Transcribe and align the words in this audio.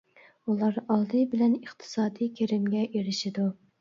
ئۇلار 0.53 0.79
ئالدى 0.95 1.21
بىلەن 1.35 1.53
ئىقتىسادىي 1.59 2.33
كىرىمگە 2.41 2.87
ئېرىشىدۇ. 2.89 3.47